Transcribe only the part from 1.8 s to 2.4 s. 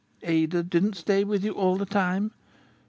time?"